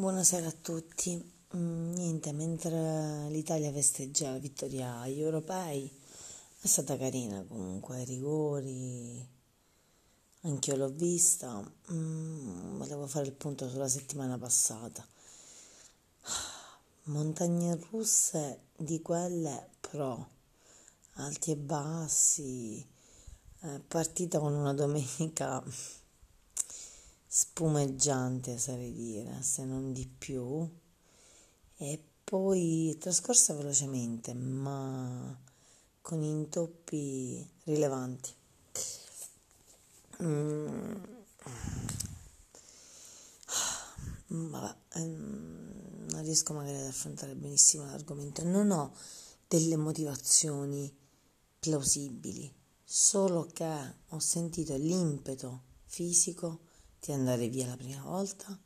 [0.00, 1.22] Buonasera a tutti.
[1.54, 5.92] Mm, niente, mentre l'Italia festeggia la vittoria agli europei,
[6.62, 9.22] è stata carina comunque, rigori,
[10.40, 11.62] anch'io l'ho vista.
[11.92, 15.06] Mm, volevo fare il punto sulla settimana passata.
[17.12, 20.30] Montagne russe di quelle pro,
[21.16, 22.82] alti e bassi,
[23.60, 25.62] eh, partita con una domenica
[27.32, 30.68] spumeggiante, sarei dire, se non di più,
[31.76, 35.38] e poi trascorsa velocemente, ma
[36.02, 38.30] con intoppi rilevanti.
[40.20, 40.94] Mm.
[44.26, 48.92] Vabbè, ehm, non riesco magari ad affrontare benissimo l'argomento, non ho
[49.46, 50.92] delle motivazioni
[51.60, 52.52] plausibili,
[52.82, 56.62] solo che ho sentito l'impeto fisico
[57.00, 58.58] di andare via la prima volta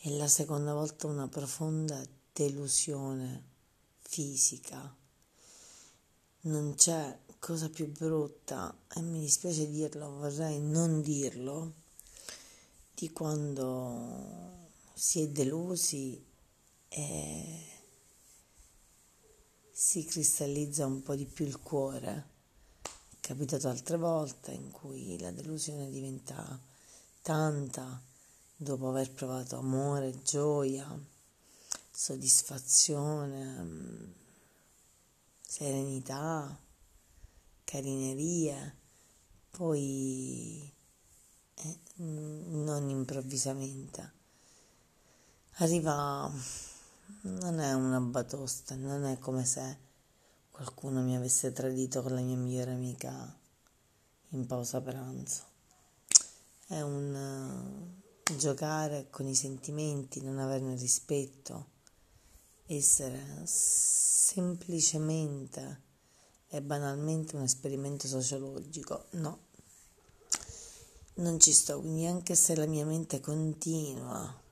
[0.00, 2.00] e la seconda volta una profonda
[2.32, 3.42] delusione
[4.00, 4.94] fisica.
[6.42, 11.72] Non c'è cosa più brutta, e mi dispiace dirlo, vorrei non dirlo,
[12.94, 16.24] di quando si è delusi
[16.88, 17.66] e
[19.70, 22.26] si cristallizza un po' di più il cuore.
[22.82, 26.60] È capitato altre volte in cui la delusione diventa
[27.28, 28.02] tanta
[28.56, 30.98] dopo aver provato amore, gioia,
[31.90, 34.14] soddisfazione,
[35.42, 36.58] serenità,
[37.64, 38.76] carinerie,
[39.50, 40.72] poi
[41.56, 44.12] eh, non improvvisamente.
[45.56, 46.32] Arriva,
[47.20, 49.76] non è una batosta, non è come se
[50.50, 53.38] qualcuno mi avesse tradito con la mia migliore amica
[54.30, 55.56] in pausa pranzo
[56.68, 57.96] è un uh,
[58.36, 61.70] giocare con i sentimenti, non averne rispetto,
[62.66, 65.86] essere semplicemente
[66.48, 69.06] e banalmente un esperimento sociologico.
[69.12, 69.46] No,
[71.14, 74.42] non ci sto, quindi anche se la mia mente continua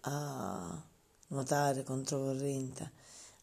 [0.00, 0.86] a
[1.28, 2.92] nuotare controcorrente,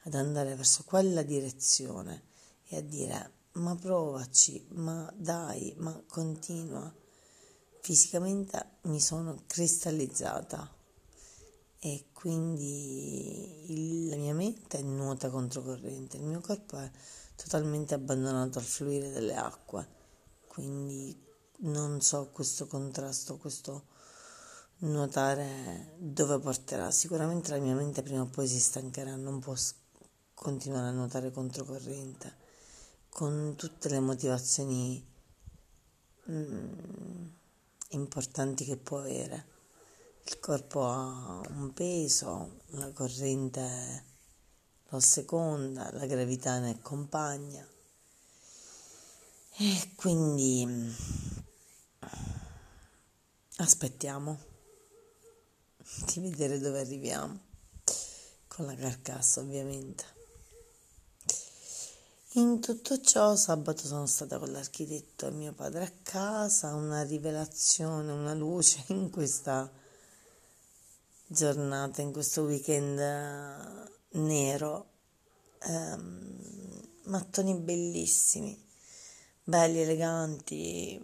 [0.04, 2.26] ad andare verso quella direzione
[2.68, 6.94] e a dire ma provaci, ma dai, ma continua
[7.82, 10.70] fisicamente mi sono cristallizzata
[11.80, 16.92] e quindi il, la mia mente nuota controcorrente, il mio corpo è
[17.36, 19.88] totalmente abbandonato al fluire delle acque,
[20.48, 21.18] quindi
[21.60, 23.86] non so questo contrasto, questo
[24.80, 26.92] nuotare dove porterà.
[26.92, 29.56] Sicuramente la mia mente prima o poi si stancherà, non può
[30.34, 32.48] continuare a nuotare controcorrente
[33.10, 35.06] con tutte le motivazioni.
[36.30, 37.28] Mm,
[37.90, 39.58] importanti che può avere.
[40.26, 44.06] Il corpo ha un peso, la corrente
[44.90, 47.68] lo seconda, la gravità ne accompagna
[49.58, 50.96] e quindi
[53.58, 54.40] aspettiamo
[56.06, 57.40] di vedere dove arriviamo
[58.48, 60.19] con la carcassa ovviamente.
[62.34, 68.12] In tutto ciò, sabato sono stata con l'architetto e mio padre a casa, una rivelazione,
[68.12, 69.68] una luce in questa
[71.26, 74.90] giornata, in questo weekend eh, nero,
[75.58, 78.64] ehm, mattoni bellissimi,
[79.44, 81.02] belli, eleganti,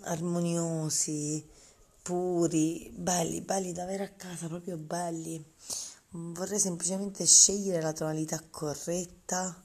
[0.00, 1.48] armoniosi,
[2.02, 5.40] puri, belli, belli da avere a casa, proprio belli.
[6.08, 9.63] Vorrei semplicemente scegliere la tonalità corretta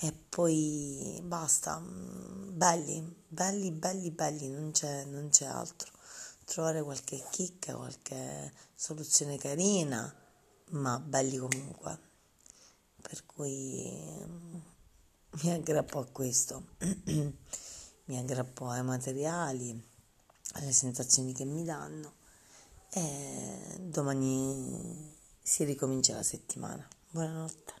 [0.00, 5.90] e poi basta, belli, belli, belli, belli, non c'è, non c'è altro.
[6.44, 10.14] Trovare qualche chicca, qualche soluzione carina,
[10.70, 11.98] ma belli comunque.
[13.02, 13.90] Per cui
[15.42, 16.68] mi aggrappo a questo,
[18.04, 19.84] mi aggrappo ai materiali,
[20.52, 22.14] alle sensazioni che mi danno
[22.90, 26.86] e domani si ricomincia la settimana.
[27.10, 27.77] Buonanotte.